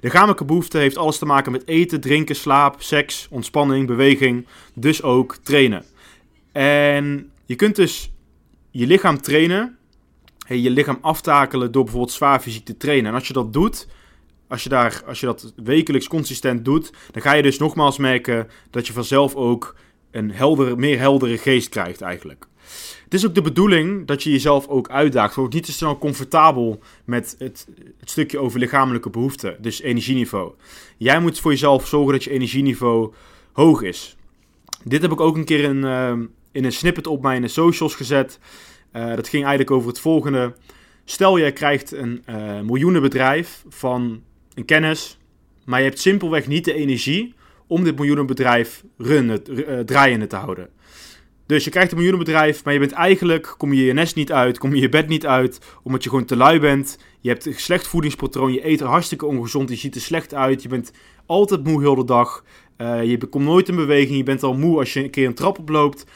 Lichamelijke 0.00 0.44
behoefte 0.44 0.78
heeft 0.78 0.96
alles 0.96 1.18
te 1.18 1.26
maken 1.26 1.52
met 1.52 1.66
eten, 1.66 2.00
drinken, 2.00 2.36
slaap, 2.36 2.82
seks, 2.82 3.26
ontspanning, 3.30 3.86
beweging. 3.86 4.46
Dus 4.74 5.02
ook 5.02 5.36
trainen. 5.42 5.84
En 6.54 7.30
je 7.44 7.54
kunt 7.54 7.76
dus 7.76 8.12
je 8.70 8.86
lichaam 8.86 9.20
trainen, 9.20 9.76
je 10.48 10.70
lichaam 10.70 10.98
aftakelen 11.00 11.72
door 11.72 11.82
bijvoorbeeld 11.82 12.12
zwaar 12.12 12.40
fysiek 12.40 12.64
te 12.64 12.76
trainen. 12.76 13.10
En 13.10 13.14
als 13.14 13.26
je 13.26 13.32
dat 13.32 13.52
doet, 13.52 13.88
als 14.48 14.62
je, 14.62 14.68
daar, 14.68 15.02
als 15.06 15.20
je 15.20 15.26
dat 15.26 15.52
wekelijks 15.56 16.08
consistent 16.08 16.64
doet, 16.64 16.92
dan 17.10 17.22
ga 17.22 17.32
je 17.32 17.42
dus 17.42 17.58
nogmaals 17.58 17.98
merken 17.98 18.48
dat 18.70 18.86
je 18.86 18.92
vanzelf 18.92 19.34
ook 19.34 19.76
een 20.10 20.30
helder, 20.32 20.78
meer 20.78 20.98
heldere 20.98 21.38
geest 21.38 21.68
krijgt 21.68 22.00
eigenlijk. 22.00 22.46
Het 23.04 23.14
is 23.14 23.26
ook 23.26 23.34
de 23.34 23.42
bedoeling 23.42 24.06
dat 24.06 24.22
je 24.22 24.30
jezelf 24.30 24.68
ook 24.68 24.90
uitdaagt. 24.90 25.34
Word 25.34 25.52
niet 25.52 25.64
te 25.64 25.72
snel 25.72 25.98
comfortabel 25.98 26.82
met 27.04 27.34
het, 27.38 27.66
het 27.98 28.10
stukje 28.10 28.38
over 28.38 28.58
lichamelijke 28.58 29.10
behoeften, 29.10 29.56
dus 29.60 29.80
energieniveau. 29.80 30.52
Jij 30.96 31.20
moet 31.20 31.40
voor 31.40 31.50
jezelf 31.50 31.86
zorgen 31.86 32.12
dat 32.12 32.24
je 32.24 32.30
energieniveau 32.30 33.12
hoog 33.52 33.82
is. 33.82 34.16
Dit 34.84 35.02
heb 35.02 35.12
ik 35.12 35.20
ook 35.20 35.36
een 35.36 35.44
keer 35.44 35.64
in, 35.64 35.76
uh, 35.76 36.12
in 36.54 36.64
een 36.64 36.72
snippet 36.72 37.06
op 37.06 37.22
mijn 37.22 37.50
socials 37.50 37.94
gezet. 37.94 38.38
Uh, 38.92 39.14
dat 39.14 39.28
ging 39.28 39.44
eigenlijk 39.44 39.70
over 39.70 39.88
het 39.88 40.00
volgende. 40.00 40.54
Stel, 41.04 41.38
jij 41.38 41.52
krijgt 41.52 41.92
een 41.92 42.22
uh, 42.30 42.60
miljoenenbedrijf 42.60 43.64
van 43.68 44.22
een 44.54 44.64
kennis, 44.64 45.18
maar 45.64 45.78
je 45.78 45.86
hebt 45.86 46.00
simpelweg 46.00 46.46
niet 46.46 46.64
de 46.64 46.74
energie 46.74 47.34
om 47.66 47.84
dit 47.84 47.96
miljoenenbedrijf 47.96 48.84
runnen, 48.98 49.42
uh, 49.50 49.78
draaiende 49.80 50.26
te 50.26 50.36
houden. 50.36 50.68
Dus 51.46 51.64
je 51.64 51.70
krijgt 51.70 51.90
een 51.90 51.96
miljoenenbedrijf, 51.96 52.64
maar 52.64 52.72
je 52.72 52.78
bent 52.78 52.92
eigenlijk, 52.92 53.54
kom 53.58 53.72
je 53.72 53.84
je 53.84 53.92
nest 53.92 54.14
niet 54.14 54.32
uit, 54.32 54.58
kom 54.58 54.74
je 54.74 54.80
je 54.80 54.88
bed 54.88 55.08
niet 55.08 55.26
uit, 55.26 55.58
omdat 55.82 56.02
je 56.02 56.08
gewoon 56.08 56.24
te 56.24 56.36
lui 56.36 56.60
bent. 56.60 56.98
Je 57.20 57.28
hebt 57.28 57.46
een 57.46 57.54
slecht 57.54 57.86
voedingspatroon, 57.86 58.52
je 58.52 58.66
eet 58.66 58.80
er 58.80 58.86
hartstikke 58.86 59.26
ongezond, 59.26 59.68
je 59.68 59.76
ziet 59.76 59.94
er 59.94 60.00
slecht 60.00 60.34
uit, 60.34 60.62
je 60.62 60.68
bent 60.68 60.92
altijd 61.26 61.64
moe 61.64 61.80
heel 61.80 61.94
de 61.94 62.04
dag. 62.04 62.44
Je 62.78 63.18
komt 63.30 63.44
nooit 63.44 63.68
in 63.68 63.76
beweging, 63.76 64.16
je 64.16 64.22
bent 64.22 64.42
al 64.42 64.54
moe 64.54 64.78
als 64.78 64.92
je 64.92 65.02
een 65.02 65.10
keer 65.10 65.26
een 65.26 65.34
trap 65.34 65.58
oploopt. 65.58 66.06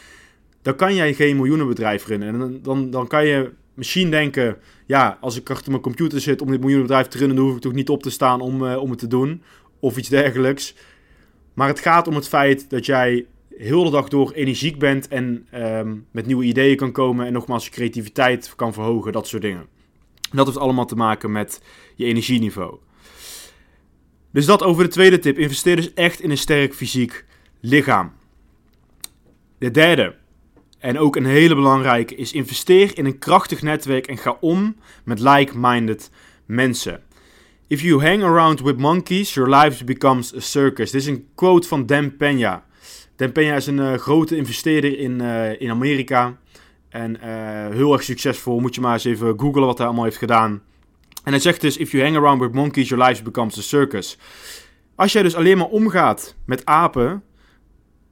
Dan 0.68 0.76
kan 0.76 0.94
jij 0.94 1.14
geen 1.14 1.36
miljoenenbedrijf 1.36 2.06
runnen. 2.06 2.28
En 2.28 2.60
dan, 2.62 2.90
dan, 2.90 3.06
kan 3.06 3.26
je 3.26 3.52
misschien 3.74 4.10
denken, 4.10 4.56
ja, 4.86 5.18
als 5.20 5.36
ik 5.36 5.50
achter 5.50 5.70
mijn 5.70 5.82
computer 5.82 6.20
zit 6.20 6.40
om 6.40 6.50
dit 6.50 6.60
miljoenenbedrijf 6.60 7.06
te 7.06 7.18
runnen, 7.18 7.36
dan 7.36 7.46
hoef 7.46 7.54
ik 7.54 7.60
toch 7.60 7.72
niet 7.72 7.88
op 7.88 8.02
te 8.02 8.10
staan 8.10 8.40
om, 8.40 8.64
uh, 8.64 8.76
om 8.76 8.90
het 8.90 8.98
te 8.98 9.06
doen. 9.06 9.42
Of 9.80 9.96
iets 9.96 10.08
dergelijks. 10.08 10.74
Maar 11.54 11.68
het 11.68 11.80
gaat 11.80 12.08
om 12.08 12.14
het 12.14 12.28
feit 12.28 12.70
dat 12.70 12.86
jij 12.86 13.26
heel 13.56 13.84
de 13.84 13.90
dag 13.90 14.08
door 14.08 14.32
energiek 14.32 14.78
bent 14.78 15.08
en 15.08 15.46
um, 15.54 16.06
met 16.10 16.26
nieuwe 16.26 16.44
ideeën 16.44 16.76
kan 16.76 16.92
komen 16.92 17.26
en 17.26 17.32
nogmaals 17.32 17.64
je 17.64 17.70
creativiteit 17.70 18.52
kan 18.56 18.72
verhogen, 18.72 19.12
dat 19.12 19.26
soort 19.26 19.42
dingen. 19.42 19.66
Dat 20.32 20.46
heeft 20.46 20.58
allemaal 20.58 20.86
te 20.86 20.96
maken 20.96 21.32
met 21.32 21.62
je 21.94 22.04
energieniveau. 22.04 22.78
Dus 24.30 24.46
dat 24.46 24.62
over 24.62 24.84
de 24.84 24.90
tweede 24.90 25.18
tip. 25.18 25.38
Investeer 25.38 25.76
dus 25.76 25.94
echt 25.94 26.20
in 26.20 26.30
een 26.30 26.38
sterk 26.38 26.74
fysiek 26.74 27.24
lichaam. 27.60 28.12
De 29.58 29.70
derde, 29.70 30.16
en 30.78 30.98
ook 30.98 31.16
een 31.16 31.26
hele 31.26 31.54
belangrijke, 31.54 32.14
is 32.14 32.32
investeer 32.32 32.98
in 32.98 33.04
een 33.04 33.18
krachtig 33.18 33.62
netwerk 33.62 34.06
en 34.06 34.18
ga 34.18 34.36
om 34.40 34.76
met 35.04 35.20
like-minded 35.20 36.10
mensen. 36.46 37.02
If 37.66 37.80
you 37.80 38.02
hang 38.02 38.22
around 38.22 38.60
with 38.60 38.78
monkeys, 38.78 39.34
your 39.34 39.56
life 39.56 39.84
becomes 39.84 40.34
a 40.34 40.40
circus. 40.40 40.90
Dit 40.90 41.00
is 41.00 41.06
een 41.06 41.26
quote 41.34 41.68
van 41.68 41.86
Dan 41.86 42.16
Pena. 42.16 42.64
Dan 43.16 43.32
Pena 43.32 43.54
is 43.54 43.66
een 43.66 43.78
uh, 43.78 43.94
grote 43.94 44.36
investeerder 44.36 44.98
in, 44.98 45.22
uh, 45.22 45.60
in 45.60 45.70
Amerika. 45.70 46.38
En 46.88 47.16
uh, 47.16 47.74
heel 47.74 47.92
erg 47.92 48.02
succesvol. 48.02 48.60
Moet 48.60 48.74
je 48.74 48.80
maar 48.80 48.92
eens 48.92 49.04
even 49.04 49.40
googlen 49.40 49.66
wat 49.66 49.78
hij 49.78 49.86
allemaal 49.86 50.04
heeft 50.04 50.16
gedaan. 50.16 50.62
En 51.24 51.32
hij 51.32 51.38
zegt 51.40 51.60
dus: 51.60 51.76
If 51.76 51.90
you 51.90 52.02
hang 52.04 52.16
around 52.16 52.40
with 52.40 52.52
monkeys, 52.52 52.88
your 52.88 53.04
life 53.04 53.22
becomes 53.22 53.58
a 53.58 53.62
circus. 53.62 54.18
Als 54.94 55.12
jij 55.12 55.22
dus 55.22 55.34
alleen 55.34 55.58
maar 55.58 55.66
omgaat 55.66 56.34
met 56.44 56.64
apen, 56.64 57.22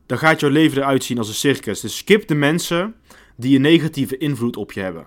dan 0.06 0.18
gaat 0.18 0.40
jouw 0.40 0.50
leven 0.50 0.78
eruit 0.78 1.04
zien 1.04 1.18
als 1.18 1.28
een 1.28 1.34
circus. 1.34 1.80
Dus 1.80 1.96
skip 1.96 2.28
de 2.28 2.34
mensen 2.34 2.94
die 3.36 3.56
een 3.56 3.62
negatieve 3.62 4.16
invloed 4.16 4.56
op 4.56 4.72
je 4.72 4.80
hebben. 4.80 5.06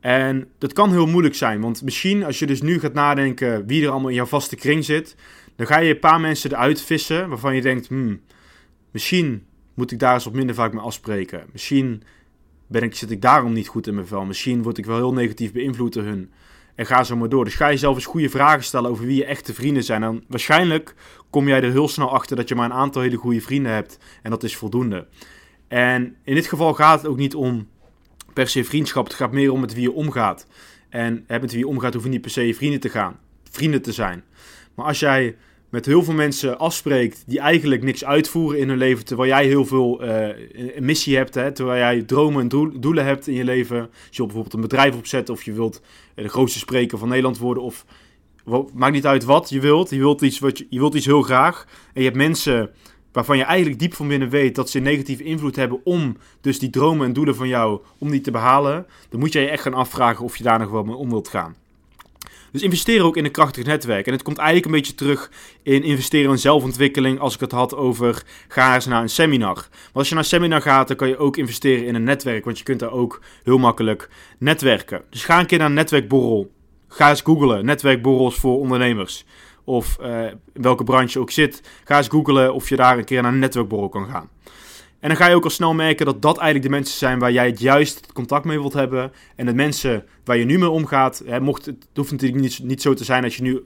En 0.00 0.48
dat 0.58 0.72
kan 0.72 0.90
heel 0.90 1.06
moeilijk 1.06 1.34
zijn, 1.34 1.60
want 1.60 1.82
misschien 1.82 2.24
als 2.24 2.38
je 2.38 2.46
dus 2.46 2.62
nu 2.62 2.80
gaat 2.80 2.92
nadenken 2.92 3.66
wie 3.66 3.84
er 3.84 3.90
allemaal 3.90 4.08
in 4.08 4.14
jouw 4.14 4.26
vaste 4.26 4.56
kring 4.56 4.84
zit, 4.84 5.16
dan 5.56 5.66
ga 5.66 5.78
je 5.78 5.90
een 5.90 5.98
paar 5.98 6.20
mensen 6.20 6.50
eruit 6.50 6.82
vissen 6.82 7.28
waarvan 7.28 7.54
je 7.54 7.60
denkt, 7.60 7.88
hmm, 7.88 8.20
misschien 8.90 9.46
moet 9.74 9.92
ik 9.92 9.98
daar 9.98 10.14
eens 10.14 10.24
wat 10.24 10.32
minder 10.32 10.54
vaak 10.54 10.72
mee 10.72 10.82
afspreken. 10.82 11.46
Misschien 11.52 12.02
ben 12.66 12.82
ik, 12.82 12.94
zit 12.94 13.10
ik 13.10 13.22
daarom 13.22 13.52
niet 13.52 13.68
goed 13.68 13.86
in 13.86 13.94
mijn 13.94 14.06
vel. 14.06 14.24
Misschien 14.24 14.62
word 14.62 14.78
ik 14.78 14.86
wel 14.86 14.96
heel 14.96 15.12
negatief 15.12 15.52
beïnvloed 15.52 15.92
door 15.92 16.04
hun. 16.04 16.30
En 16.74 16.86
ga 16.86 17.04
zo 17.04 17.16
maar 17.16 17.28
door. 17.28 17.44
Dus 17.44 17.54
ga 17.54 17.68
jezelf 17.68 17.94
eens 17.94 18.06
goede 18.06 18.28
vragen 18.28 18.64
stellen 18.64 18.90
over 18.90 19.06
wie 19.06 19.16
je 19.16 19.24
echte 19.24 19.54
vrienden 19.54 19.84
zijn. 19.84 20.02
En 20.02 20.24
waarschijnlijk 20.28 20.94
kom 21.30 21.48
jij 21.48 21.62
er 21.62 21.70
heel 21.70 21.88
snel 21.88 22.10
achter 22.10 22.36
dat 22.36 22.48
je 22.48 22.54
maar 22.54 22.64
een 22.64 22.76
aantal 22.76 23.02
hele 23.02 23.16
goede 23.16 23.40
vrienden 23.40 23.72
hebt. 23.72 23.98
En 24.22 24.30
dat 24.30 24.42
is 24.42 24.56
voldoende. 24.56 25.06
En 25.68 26.16
in 26.24 26.34
dit 26.34 26.46
geval 26.46 26.74
gaat 26.74 27.02
het 27.02 27.10
ook 27.10 27.16
niet 27.16 27.34
om 27.34 27.68
per 28.32 28.48
se 28.48 28.64
vriendschap. 28.64 29.04
Het 29.04 29.14
gaat 29.14 29.32
meer 29.32 29.52
om 29.52 29.60
met 29.60 29.74
wie 29.74 29.82
je 29.82 29.92
omgaat. 29.92 30.46
En 30.88 31.24
met 31.28 31.50
wie 31.50 31.58
je 31.58 31.68
omgaat 31.68 31.94
hoef 31.94 32.02
je 32.02 32.08
niet 32.08 32.20
per 32.20 32.30
se 32.30 32.54
vrienden 32.54 32.80
te 32.80 32.88
gaan. 32.88 33.18
Vrienden 33.50 33.82
te 33.82 33.92
zijn. 33.92 34.24
Maar 34.74 34.86
als 34.86 35.00
jij 35.00 35.36
met 35.72 35.86
heel 35.86 36.02
veel 36.02 36.14
mensen 36.14 36.58
afspreekt 36.58 37.22
die 37.26 37.38
eigenlijk 37.38 37.82
niks 37.82 38.04
uitvoeren 38.04 38.58
in 38.58 38.68
hun 38.68 38.78
leven, 38.78 39.04
terwijl 39.04 39.28
jij 39.28 39.46
heel 39.46 39.64
veel 39.64 40.04
uh, 40.04 40.28
een 40.76 40.84
missie 40.84 41.16
hebt, 41.16 41.34
hè, 41.34 41.52
terwijl 41.52 41.78
jij 41.78 42.02
dromen 42.02 42.40
en 42.40 42.48
doelen 42.80 43.04
hebt 43.04 43.26
in 43.26 43.34
je 43.34 43.44
leven. 43.44 43.80
Als 43.80 44.16
je 44.16 44.22
bijvoorbeeld 44.22 44.54
een 44.54 44.60
bedrijf 44.60 44.94
opzet 44.94 45.28
of 45.28 45.42
je 45.42 45.52
wilt 45.52 45.80
de 46.14 46.28
grootste 46.28 46.58
spreker 46.58 46.98
van 46.98 47.08
Nederland 47.08 47.38
worden 47.38 47.62
of 47.62 47.84
maakt 48.74 48.92
niet 48.92 49.06
uit 49.06 49.24
wat 49.24 49.50
je 49.50 49.60
wilt, 49.60 49.90
je 49.90 49.98
wilt 49.98 50.20
iets, 50.20 50.38
wat 50.38 50.58
je, 50.58 50.66
je 50.70 50.78
wilt 50.78 50.94
iets 50.94 51.06
heel 51.06 51.22
graag 51.22 51.66
en 51.92 52.00
je 52.00 52.06
hebt 52.06 52.16
mensen 52.16 52.70
waarvan 53.12 53.36
je 53.36 53.44
eigenlijk 53.44 53.78
diep 53.78 53.94
van 53.94 54.08
binnen 54.08 54.28
weet 54.28 54.54
dat 54.54 54.70
ze 54.70 54.78
een 54.78 54.84
negatieve 54.84 55.24
invloed 55.24 55.56
hebben 55.56 55.80
om 55.84 56.16
dus 56.40 56.58
die 56.58 56.70
dromen 56.70 57.06
en 57.06 57.12
doelen 57.12 57.36
van 57.36 57.48
jou, 57.48 57.80
om 57.98 58.10
die 58.10 58.20
te 58.20 58.30
behalen, 58.30 58.86
dan 59.08 59.20
moet 59.20 59.32
je 59.32 59.40
je 59.40 59.48
echt 59.48 59.62
gaan 59.62 59.74
afvragen 59.74 60.24
of 60.24 60.36
je 60.36 60.44
daar 60.44 60.58
nog 60.58 60.70
wel 60.70 60.84
mee 60.84 60.94
om 60.94 61.08
wilt 61.08 61.28
gaan. 61.28 61.56
Dus 62.52 62.62
investeer 62.62 63.04
ook 63.04 63.16
in 63.16 63.24
een 63.24 63.30
krachtig 63.30 63.64
netwerk. 63.64 64.06
En 64.06 64.12
het 64.12 64.22
komt 64.22 64.38
eigenlijk 64.38 64.66
een 64.66 64.80
beetje 64.80 64.94
terug 64.94 65.30
in 65.62 65.82
investeren 65.82 66.30
in 66.30 66.38
zelfontwikkeling. 66.38 67.20
Als 67.20 67.34
ik 67.34 67.40
het 67.40 67.52
had 67.52 67.74
over 67.74 68.22
ga 68.48 68.74
eens 68.74 68.86
naar 68.86 69.02
een 69.02 69.08
seminar. 69.08 69.54
Maar 69.54 69.90
als 69.92 70.08
je 70.08 70.14
naar 70.14 70.22
een 70.22 70.28
seminar 70.28 70.62
gaat, 70.62 70.88
dan 70.88 70.96
kan 70.96 71.08
je 71.08 71.16
ook 71.16 71.36
investeren 71.36 71.86
in 71.86 71.94
een 71.94 72.04
netwerk. 72.04 72.44
Want 72.44 72.58
je 72.58 72.64
kunt 72.64 72.80
daar 72.80 72.92
ook 72.92 73.20
heel 73.42 73.58
makkelijk 73.58 74.08
netwerken. 74.38 75.02
Dus 75.10 75.24
ga 75.24 75.40
een 75.40 75.46
keer 75.46 75.58
naar 75.58 75.66
een 75.66 75.74
netwerkborrel. 75.74 76.52
Ga 76.88 77.08
eens 77.08 77.20
googlen. 77.20 77.64
Netwerkborrels 77.64 78.34
voor 78.34 78.58
ondernemers. 78.58 79.24
Of 79.64 79.98
uh, 80.00 80.26
in 80.26 80.62
welke 80.62 80.84
branche 80.84 81.20
ook 81.20 81.30
zit. 81.30 81.62
Ga 81.84 81.96
eens 81.96 82.08
googlen 82.08 82.54
of 82.54 82.68
je 82.68 82.76
daar 82.76 82.98
een 82.98 83.04
keer 83.04 83.22
naar 83.22 83.32
een 83.32 83.38
netwerkborrel 83.38 83.88
kan 83.88 84.06
gaan. 84.06 84.28
En 85.02 85.08
dan 85.08 85.16
ga 85.16 85.28
je 85.28 85.34
ook 85.34 85.44
al 85.44 85.50
snel 85.50 85.74
merken 85.74 86.06
dat 86.06 86.22
dat 86.22 86.38
eigenlijk 86.38 86.70
de 86.70 86.76
mensen 86.78 86.98
zijn 86.98 87.18
waar 87.18 87.32
jij 87.32 87.46
het 87.46 87.60
juist 87.60 88.12
contact 88.12 88.44
mee 88.44 88.58
wilt 88.58 88.72
hebben. 88.72 89.12
En 89.36 89.46
de 89.46 89.54
mensen 89.54 90.04
waar 90.24 90.36
je 90.36 90.44
nu 90.44 90.58
mee 90.58 90.70
omgaat, 90.70 91.22
hè, 91.26 91.40
mocht, 91.40 91.66
het 91.66 91.86
hoeft 91.94 92.10
natuurlijk 92.10 92.40
niet, 92.40 92.60
niet 92.62 92.82
zo 92.82 92.94
te 92.94 93.04
zijn 93.04 93.22
dat 93.22 93.34
je 93.34 93.42
nu 93.42 93.64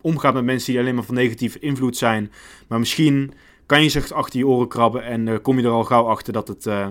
omgaat 0.00 0.34
met 0.34 0.44
mensen 0.44 0.72
die 0.72 0.80
alleen 0.80 0.94
maar 0.94 1.04
van 1.04 1.14
negatieve 1.14 1.58
invloed 1.58 1.96
zijn. 1.96 2.32
Maar 2.68 2.78
misschien 2.78 3.32
kan 3.66 3.82
je 3.82 3.88
zich 3.88 4.12
achter 4.12 4.38
je 4.38 4.46
oren 4.46 4.68
krabben 4.68 5.04
en 5.04 5.26
uh, 5.26 5.34
kom 5.42 5.58
je 5.58 5.64
er 5.64 5.70
al 5.70 5.84
gauw 5.84 6.04
achter 6.04 6.32
dat 6.32 6.48
het, 6.48 6.66
uh, 6.66 6.86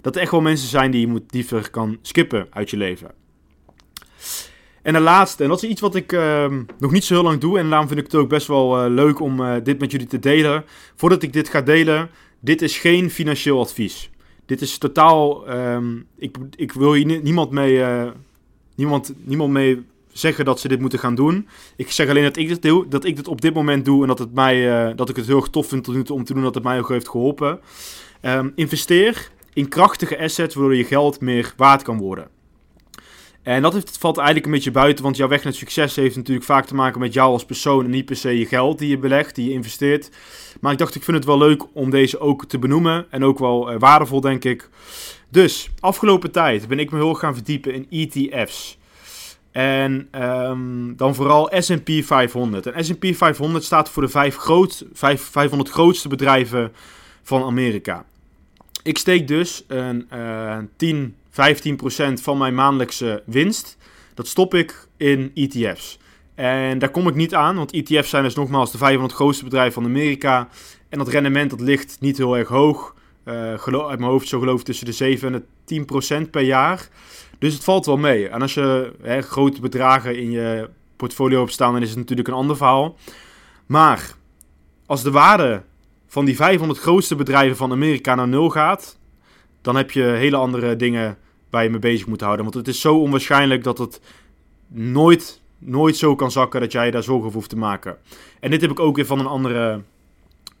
dat 0.00 0.14
er 0.14 0.22
echt 0.22 0.30
wel 0.30 0.40
mensen 0.40 0.68
zijn 0.68 0.90
die 0.90 1.00
je 1.00 1.06
moet 1.06 1.32
liever 1.32 1.70
kan 1.70 1.98
skippen 2.02 2.46
uit 2.50 2.70
je 2.70 2.76
leven. 2.76 3.10
En 4.82 4.92
de 4.92 5.00
laatste, 5.00 5.42
en 5.42 5.48
dat 5.48 5.62
is 5.62 5.68
iets 5.68 5.80
wat 5.80 5.94
ik 5.94 6.12
uh, 6.12 6.46
nog 6.78 6.92
niet 6.92 7.04
zo 7.04 7.14
heel 7.14 7.22
lang 7.22 7.40
doe. 7.40 7.58
En 7.58 7.68
daarom 7.68 7.88
vind 7.88 8.00
ik 8.00 8.06
het 8.06 8.14
ook 8.14 8.28
best 8.28 8.46
wel 8.46 8.84
uh, 8.84 8.94
leuk 8.94 9.20
om 9.20 9.62
dit 9.62 9.78
met 9.78 9.90
jullie 9.90 10.06
te 10.06 10.18
delen. 10.18 10.64
Voordat 10.96 11.22
ik 11.22 11.32
dit 11.32 11.48
ga 11.48 11.60
delen, 11.60 12.10
dit 12.44 12.62
is 12.62 12.78
geen 12.78 13.10
financieel 13.10 13.60
advies. 13.60 14.10
Dit 14.46 14.60
is 14.60 14.78
totaal. 14.78 15.50
Um, 15.50 16.06
ik, 16.16 16.36
ik 16.56 16.72
wil 16.72 16.92
hier 16.92 17.20
niemand 17.22 17.50
mee, 17.50 17.74
uh, 17.74 18.10
niemand, 18.74 19.12
niemand 19.24 19.52
mee 19.52 19.82
zeggen 20.12 20.44
dat 20.44 20.60
ze 20.60 20.68
dit 20.68 20.80
moeten 20.80 20.98
gaan 20.98 21.14
doen. 21.14 21.48
Ik 21.76 21.90
zeg 21.90 22.08
alleen 22.08 22.22
dat 22.22 22.36
ik 22.36 22.48
dit 22.48 22.62
doe, 22.62 22.88
dat 22.88 23.04
ik 23.04 23.16
dit 23.16 23.28
op 23.28 23.40
dit 23.40 23.54
moment 23.54 23.84
doe 23.84 24.02
en 24.02 24.08
dat, 24.08 24.18
het 24.18 24.34
mij, 24.34 24.88
uh, 24.88 24.96
dat 24.96 25.08
ik 25.08 25.16
het 25.16 25.26
heel 25.26 25.36
erg 25.36 25.48
tof 25.48 25.66
vind 25.68 26.10
om 26.10 26.24
te 26.24 26.34
doen, 26.34 26.42
dat 26.42 26.54
het 26.54 26.64
mij 26.64 26.78
ook 26.78 26.88
heeft 26.88 27.08
geholpen. 27.08 27.60
Um, 28.22 28.52
investeer 28.54 29.30
in 29.52 29.68
krachtige 29.68 30.18
assets 30.18 30.54
waardoor 30.54 30.76
je 30.76 30.84
geld 30.84 31.20
meer 31.20 31.54
waard 31.56 31.82
kan 31.82 31.98
worden. 31.98 32.28
En 33.42 33.62
dat 33.62 33.98
valt 33.98 34.16
eigenlijk 34.16 34.46
een 34.46 34.52
beetje 34.52 34.70
buiten, 34.70 35.04
want 35.04 35.16
jouw 35.16 35.28
weg 35.28 35.44
naar 35.44 35.52
succes 35.52 35.96
heeft 35.96 36.16
natuurlijk 36.16 36.46
vaak 36.46 36.66
te 36.66 36.74
maken 36.74 37.00
met 37.00 37.12
jou 37.12 37.32
als 37.32 37.44
persoon 37.44 37.84
en 37.84 37.90
niet 37.90 38.04
per 38.04 38.16
se 38.16 38.38
je 38.38 38.46
geld 38.46 38.78
die 38.78 38.88
je 38.88 38.98
belegt, 38.98 39.34
die 39.34 39.48
je 39.48 39.54
investeert. 39.54 40.10
Maar 40.60 40.72
ik 40.72 40.78
dacht, 40.78 40.94
ik 40.94 41.02
vind 41.02 41.16
het 41.16 41.26
wel 41.26 41.38
leuk 41.38 41.64
om 41.74 41.90
deze 41.90 42.18
ook 42.18 42.46
te 42.46 42.58
benoemen 42.58 43.06
en 43.10 43.24
ook 43.24 43.38
wel 43.38 43.72
uh, 43.72 43.78
waardevol, 43.78 44.20
denk 44.20 44.44
ik. 44.44 44.68
Dus, 45.28 45.70
afgelopen 45.80 46.30
tijd 46.30 46.68
ben 46.68 46.78
ik 46.78 46.90
me 46.90 46.98
heel 46.98 47.14
gaan 47.14 47.34
verdiepen 47.34 47.74
in 47.74 47.86
ETF's. 47.90 48.78
En 49.50 50.08
um, 50.12 50.96
dan 50.96 51.14
vooral 51.14 51.50
S&P 51.58 51.90
500. 52.04 52.66
En 52.66 52.84
S&P 52.84 53.06
500 53.14 53.64
staat 53.64 53.90
voor 53.90 54.02
de 54.02 54.08
vijf 54.08 54.36
groot, 54.36 54.84
vijf, 54.92 55.22
500 55.22 55.70
grootste 55.70 56.08
bedrijven 56.08 56.72
van 57.22 57.42
Amerika. 57.42 58.04
Ik 58.82 58.98
steek 58.98 59.28
dus 59.28 59.64
een 59.66 60.08
uh, 60.12 60.58
10 60.76 61.14
15% 61.32 61.34
van 62.22 62.38
mijn 62.38 62.54
maandelijkse 62.54 63.22
winst, 63.26 63.76
dat 64.14 64.26
stop 64.26 64.54
ik 64.54 64.88
in 64.96 65.30
ETF's. 65.34 65.98
En 66.34 66.78
daar 66.78 66.90
kom 66.90 67.08
ik 67.08 67.14
niet 67.14 67.34
aan, 67.34 67.56
want 67.56 67.72
ETF's 67.72 68.10
zijn 68.10 68.22
dus 68.22 68.34
nogmaals 68.34 68.72
de 68.72 68.78
500 68.78 69.14
grootste 69.14 69.44
bedrijven 69.44 69.72
van 69.72 69.84
Amerika. 69.84 70.48
En 70.88 70.98
dat 70.98 71.08
rendement 71.08 71.50
dat 71.50 71.60
ligt 71.60 71.96
niet 72.00 72.16
heel 72.16 72.36
erg 72.36 72.48
hoog. 72.48 72.94
Uh, 73.24 73.52
uit 73.64 73.98
mijn 73.98 74.10
hoofd 74.10 74.28
zo 74.28 74.38
geloof 74.38 74.58
ik 74.58 74.64
tussen 74.64 74.86
de 74.86 74.92
7 74.92 75.34
en 75.34 75.44
de 75.64 76.24
10% 76.26 76.30
per 76.30 76.42
jaar. 76.42 76.88
Dus 77.38 77.54
het 77.54 77.64
valt 77.64 77.86
wel 77.86 77.96
mee. 77.96 78.28
En 78.28 78.42
als 78.42 78.54
je 78.54 78.92
hè, 79.02 79.22
grote 79.22 79.60
bedragen 79.60 80.18
in 80.18 80.30
je 80.30 80.70
portfolio 80.96 81.40
hebt 81.40 81.52
staan, 81.52 81.72
dan 81.72 81.82
is 81.82 81.88
het 81.88 81.98
natuurlijk 81.98 82.28
een 82.28 82.34
ander 82.34 82.56
verhaal. 82.56 82.96
Maar 83.66 84.14
als 84.86 85.02
de 85.02 85.10
waarde 85.10 85.62
van 86.06 86.24
die 86.24 86.36
500 86.36 86.80
grootste 86.80 87.14
bedrijven 87.14 87.56
van 87.56 87.72
Amerika 87.72 88.14
naar 88.14 88.28
nul 88.28 88.48
gaat, 88.50 88.98
dan 89.62 89.76
heb 89.76 89.90
je 89.90 90.02
hele 90.02 90.36
andere 90.36 90.76
dingen 90.76 91.18
waar 91.50 91.62
je 91.62 91.70
mee 91.70 91.78
bezig 91.78 92.06
moet 92.06 92.20
houden. 92.20 92.42
Want 92.44 92.56
het 92.56 92.68
is 92.68 92.80
zo 92.80 92.96
onwaarschijnlijk 92.96 93.64
dat 93.64 93.78
het 93.78 94.00
nooit, 94.68 95.42
nooit 95.58 95.96
zo 95.96 96.14
kan 96.14 96.30
zakken 96.30 96.60
dat 96.60 96.72
jij 96.72 96.90
daar 96.90 97.02
zorgen 97.02 97.24
over 97.24 97.36
hoeft 97.36 97.50
te 97.50 97.56
maken. 97.56 97.96
En 98.40 98.50
dit 98.50 98.60
heb 98.60 98.70
ik 98.70 98.80
ook 98.80 98.96
weer 98.96 99.06
van 99.06 99.18
een 99.18 99.26
andere. 99.26 99.82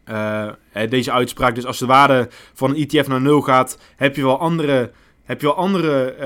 Uh, 0.08 0.50
deze 0.88 1.12
uitspraak. 1.12 1.54
Dus 1.54 1.66
als 1.66 1.78
de 1.78 1.86
waarde 1.86 2.28
van 2.52 2.70
een 2.70 2.88
ETF 2.88 3.08
naar 3.08 3.20
nul 3.20 3.40
gaat, 3.40 3.78
heb 3.96 4.16
je 4.16 4.22
wel 4.22 4.38
andere 4.38 4.92
heb 5.24 5.40
je 5.40 5.46
wel 5.46 5.56
andere 5.56 6.16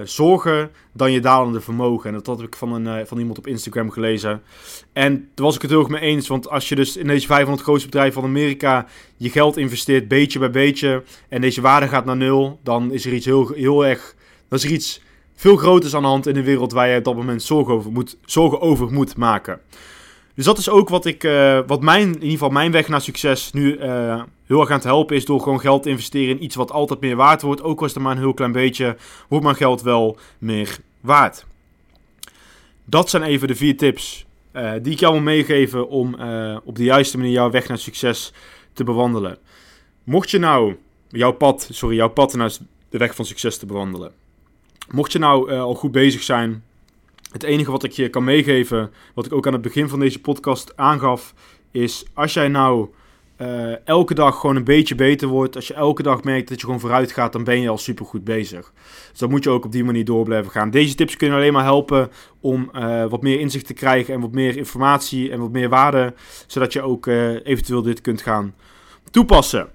uh, 0.00 0.06
zorgen 0.06 0.70
dan 0.92 1.12
je 1.12 1.20
dalende 1.20 1.60
vermogen. 1.60 2.08
En 2.08 2.14
dat 2.14 2.26
had 2.26 2.42
ik 2.42 2.56
van, 2.56 2.72
een, 2.72 2.98
uh, 2.98 3.06
van 3.06 3.18
iemand 3.18 3.38
op 3.38 3.46
Instagram 3.46 3.90
gelezen. 3.90 4.42
En 4.92 5.28
daar 5.34 5.46
was 5.46 5.54
ik 5.54 5.62
het 5.62 5.70
heel 5.70 5.80
erg 5.80 5.88
mee 5.88 6.00
eens. 6.00 6.28
Want 6.28 6.48
als 6.48 6.68
je 6.68 6.74
dus 6.74 6.96
in 6.96 7.06
deze 7.06 7.26
500 7.26 7.62
grootste 7.62 7.88
bedrijven 7.88 8.20
van 8.20 8.30
Amerika 8.30 8.86
je 9.16 9.30
geld 9.30 9.56
investeert, 9.56 10.08
beetje 10.08 10.38
bij 10.38 10.50
beetje, 10.50 11.02
en 11.28 11.40
deze 11.40 11.60
waarde 11.60 11.88
gaat 11.88 12.04
naar 12.04 12.16
nul, 12.16 12.60
dan 12.62 12.92
is 12.92 13.06
er 13.06 13.12
iets 13.12 13.26
heel, 13.26 13.48
heel 13.48 13.86
erg. 13.86 14.14
Dan 14.48 14.58
is 14.58 14.64
er 14.64 14.70
iets 14.70 15.02
veel 15.34 15.56
groters 15.56 15.94
aan 15.94 16.02
de 16.02 16.08
hand 16.08 16.26
in 16.26 16.34
de 16.34 16.42
wereld 16.42 16.72
waar 16.72 16.88
je 16.88 16.98
op 16.98 17.04
dat 17.04 17.16
moment 17.16 17.42
zorgen 17.42 17.74
over 17.74 17.92
moet, 17.92 18.16
zorgen 18.24 18.60
over 18.60 18.92
moet 18.92 19.16
maken. 19.16 19.60
Dus 20.34 20.44
dat 20.44 20.58
is 20.58 20.68
ook 20.68 20.88
wat 20.88 21.06
ik, 21.06 21.24
uh, 21.24 21.60
wat 21.66 21.82
mijn, 21.82 22.08
in 22.08 22.14
ieder 22.14 22.30
geval 22.30 22.50
mijn 22.50 22.72
weg 22.72 22.88
naar 22.88 23.00
succes 23.00 23.52
nu 23.52 23.78
uh, 23.78 24.22
heel 24.46 24.60
erg 24.60 24.68
aan 24.68 24.74
het 24.74 24.84
helpen 24.84 25.16
is 25.16 25.24
door 25.24 25.40
gewoon 25.40 25.60
geld 25.60 25.82
te 25.82 25.88
investeren 25.88 26.36
in 26.36 26.44
iets 26.44 26.54
wat 26.54 26.70
altijd 26.70 27.00
meer 27.00 27.16
waard 27.16 27.42
wordt. 27.42 27.62
Ook 27.62 27.80
was 27.80 27.94
het 27.94 28.02
maar 28.02 28.12
een 28.12 28.18
heel 28.18 28.34
klein 28.34 28.52
beetje, 28.52 28.96
wordt 29.28 29.44
mijn 29.44 29.56
geld 29.56 29.82
wel 29.82 30.16
meer 30.38 30.78
waard. 31.00 31.46
Dat 32.84 33.10
zijn 33.10 33.22
even 33.22 33.48
de 33.48 33.54
vier 33.54 33.76
tips 33.76 34.26
uh, 34.52 34.72
die 34.82 34.92
ik 34.92 35.00
jou 35.00 35.12
wil 35.12 35.22
meegeven 35.22 35.88
om 35.88 36.14
op 36.64 36.76
de 36.76 36.84
juiste 36.84 37.16
manier 37.16 37.32
jouw 37.32 37.50
weg 37.50 37.68
naar 37.68 37.78
succes 37.78 38.32
te 38.72 38.84
bewandelen. 38.84 39.38
Mocht 40.04 40.30
je 40.30 40.38
nou 40.38 40.76
jouw 41.08 41.32
pad, 41.32 41.68
sorry, 41.72 41.96
jouw 41.96 42.08
pad 42.08 42.34
naar 42.34 42.52
de 42.88 42.98
weg 42.98 43.14
van 43.14 43.24
succes 43.24 43.58
te 43.58 43.66
bewandelen. 43.66 44.12
Mocht 44.90 45.12
je 45.12 45.18
nou 45.18 45.52
al 45.52 45.74
goed 45.74 45.92
bezig 45.92 46.22
zijn 46.22 46.64
het 47.30 47.42
enige 47.42 47.70
wat 47.70 47.84
ik 47.84 47.92
je 47.92 48.08
kan 48.08 48.24
meegeven, 48.24 48.90
wat 49.14 49.26
ik 49.26 49.32
ook 49.32 49.46
aan 49.46 49.52
het 49.52 49.62
begin 49.62 49.88
van 49.88 50.00
deze 50.00 50.20
podcast 50.20 50.76
aangaf, 50.76 51.34
is 51.70 52.04
als 52.14 52.32
jij 52.32 52.48
nou 52.48 52.88
uh, 53.40 53.86
elke 53.86 54.14
dag 54.14 54.40
gewoon 54.40 54.56
een 54.56 54.64
beetje 54.64 54.94
beter 54.94 55.28
wordt, 55.28 55.56
als 55.56 55.68
je 55.68 55.74
elke 55.74 56.02
dag 56.02 56.22
merkt 56.24 56.48
dat 56.48 56.60
je 56.60 56.64
gewoon 56.64 56.80
vooruit 56.80 57.12
gaat, 57.12 57.32
dan 57.32 57.44
ben 57.44 57.60
je 57.60 57.68
al 57.68 57.78
super 57.78 58.04
goed 58.04 58.24
bezig. 58.24 58.72
Dus 59.10 59.18
dan 59.18 59.30
moet 59.30 59.44
je 59.44 59.50
ook 59.50 59.64
op 59.64 59.72
die 59.72 59.84
manier 59.84 60.04
door 60.04 60.24
blijven 60.24 60.50
gaan. 60.50 60.70
Deze 60.70 60.94
tips 60.94 61.16
kunnen 61.16 61.36
alleen 61.36 61.52
maar 61.52 61.64
helpen 61.64 62.10
om 62.40 62.70
uh, 62.74 63.06
wat 63.06 63.22
meer 63.22 63.40
inzicht 63.40 63.66
te 63.66 63.74
krijgen 63.74 64.14
en 64.14 64.20
wat 64.20 64.32
meer 64.32 64.56
informatie 64.56 65.30
en 65.30 65.40
wat 65.40 65.50
meer 65.50 65.68
waarde, 65.68 66.14
zodat 66.46 66.72
je 66.72 66.82
ook 66.82 67.06
uh, 67.06 67.46
eventueel 67.46 67.82
dit 67.82 68.00
kunt 68.00 68.22
gaan 68.22 68.54
toepassen. 69.10 69.68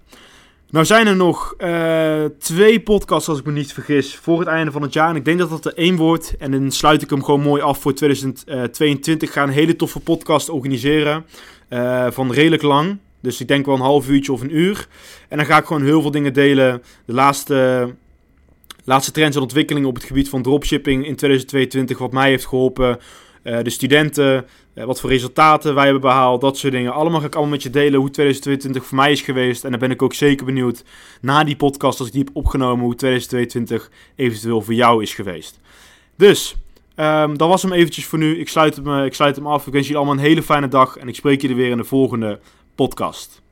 Nou 0.76 0.88
zijn 0.88 1.08
er 1.08 1.16
nog 1.16 1.54
uh, 1.58 2.26
twee 2.40 2.82
podcasts, 2.82 3.30
als 3.30 3.40
ik 3.40 3.46
me 3.46 3.52
niet 3.52 3.74
vergis, 3.74 4.16
voor 4.16 4.40
het 4.40 4.48
einde 4.48 4.72
van 4.72 4.82
het 4.82 4.94
jaar. 4.94 5.10
En 5.10 5.16
ik 5.16 5.26
denk 5.26 5.40
dat 5.40 5.50
dat 5.50 5.66
er 5.66 5.74
één 5.74 5.96
wordt. 5.96 6.36
En 6.40 6.52
dan 6.52 6.72
sluit 6.72 7.02
ik 7.02 7.10
hem 7.10 7.24
gewoon 7.24 7.42
mooi 7.42 7.62
af 7.62 7.80
voor 7.80 7.94
2022. 7.94 9.28
Ik 9.28 9.36
ga 9.36 9.44
een 9.44 9.50
hele 9.50 9.76
toffe 9.76 10.00
podcast 10.00 10.50
organiseren. 10.50 11.26
Uh, 11.70 12.08
van 12.12 12.32
redelijk 12.32 12.62
lang. 12.62 12.98
Dus 13.22 13.42
ik 13.42 13.48
denk 13.48 13.66
wel 13.66 13.76
een 13.76 13.82
half 13.82 14.10
uurtje 14.10 14.32
of 14.32 14.42
een 14.42 14.58
uur. 14.58 14.88
En 15.30 15.38
dan 15.38 15.46
ga 15.46 15.58
ik 15.58 15.66
gewoon 15.66 15.84
heel 15.84 16.02
veel 16.02 16.12
dingen 16.12 16.34
delen. 16.34 16.82
De 17.06 17.14
laatste, 17.14 17.90
laatste 18.84 19.12
trends 19.12 19.36
en 19.36 19.42
ontwikkelingen 19.42 19.90
op 19.90 19.96
het 19.96 20.04
gebied 20.04 20.30
van 20.30 20.42
dropshipping 20.42 21.06
in 21.06 21.16
2022. 21.16 21.98
Wat 21.98 22.12
mij 22.12 22.30
heeft 22.30 22.46
geholpen. 22.46 23.00
Uh, 23.44 23.58
de 23.62 23.70
studenten, 23.70 24.46
wat 24.84 25.00
voor 25.00 25.10
resultaten 25.10 25.74
wij 25.76 25.84
hebben 25.84 26.02
behaald, 26.02 26.42
dat 26.42 26.58
soort 26.58 26.74
dingen. 26.74 26.94
Allemaal 26.94 27.20
ga 27.20 27.26
ik 27.26 27.34
allemaal 27.34 27.54
met 27.54 27.64
je 27.64 27.70
delen 27.70 28.00
hoe 28.00 28.10
2022 28.10 28.86
voor 28.86 28.98
mij 28.98 29.12
is 29.12 29.22
geweest. 29.22 29.64
En 29.64 29.72
dan 29.72 29.80
ben 29.80 29.92
ik 29.92 30.02
ook 30.02 30.14
zeker 30.14 30.46
benieuwd 30.46 30.84
na 31.22 31.44
die 31.44 31.56
podcast, 31.56 32.00
als 32.00 32.08
ik 32.08 32.14
die 32.14 32.24
heb 32.24 32.36
opgenomen, 32.36 32.86
hoe 32.86 32.96
2022 32.96 33.92
eventueel 34.16 34.62
voor 34.62 34.74
jou 34.74 35.02
is 35.02 35.14
geweest. 35.14 35.60
Dus, 36.16 36.56
um, 36.96 37.38
dat 37.38 37.50
was 37.50 37.62
hem 37.62 37.72
eventjes 37.72 38.06
voor 38.06 38.20
nu. 38.20 38.40
Ik 38.40 38.50
sluit 38.50 38.76
hem, 38.76 39.04
ik 39.04 39.14
sluit 39.14 39.36
hem 39.36 39.48
af. 39.48 39.68
Ik 39.68 39.74
wens 39.74 39.86
jullie 39.86 40.02
allemaal 40.02 40.18
een 40.18 40.30
hele 40.30 40.44
fijne 40.44 40.68
dag 40.68 40.98
en 40.98 41.08
ik 41.08 41.16
spreek 41.16 41.42
jullie 41.42 41.56
weer 41.56 41.70
in 41.70 41.78
de 41.78 41.84
volgende 41.84 42.40
podcast. 42.76 43.44